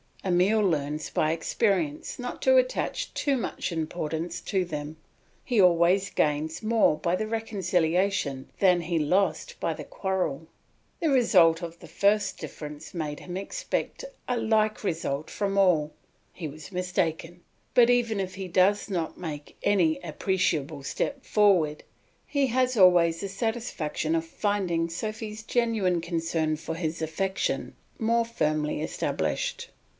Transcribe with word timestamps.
Emile 0.23 0.61
learns 0.61 1.09
by 1.09 1.31
experience 1.31 2.19
not 2.19 2.43
to 2.43 2.55
attach 2.57 3.11
too 3.15 3.35
much 3.35 3.71
importance 3.71 4.39
to 4.39 4.63
them, 4.63 4.95
he 5.43 5.61
always 5.61 6.11
gains 6.11 6.61
more 6.61 6.97
by 6.97 7.15
the 7.15 7.27
reconciliation 7.27 8.49
than 8.59 8.81
he 8.81 8.97
lost 8.99 9.59
by 9.59 9.73
the 9.73 9.83
quarrel. 9.83 10.47
The 10.99 11.09
results 11.09 11.61
of 11.61 11.79
the 11.79 11.87
first 11.87 12.37
difference 12.39 12.93
made 12.95 13.19
him 13.19 13.35
expect 13.35 14.05
a 14.27 14.37
like 14.37 14.83
result 14.83 15.29
from 15.29 15.55
all; 15.57 15.91
he 16.33 16.47
was 16.47 16.71
mistaken, 16.71 17.41
but 17.75 17.89
even 17.89 18.19
if 18.19 18.35
he 18.35 18.47
does 18.47 18.89
not 18.89 19.19
make 19.19 19.55
any 19.63 19.99
appreciable 20.03 20.83
step 20.83 21.23
forward, 21.25 21.83
he 22.25 22.47
has 22.47 22.75
always 22.77 23.21
the 23.21 23.29
satisfaction 23.29 24.15
of 24.15 24.25
finding 24.25 24.89
Sophy's 24.89 25.41
genuine 25.43 26.01
concern 26.01 26.55
for 26.55 26.73
his 26.75 27.01
affection 27.03 27.75
more 27.99 28.25
firmly 28.25 28.81
established. 28.81 29.69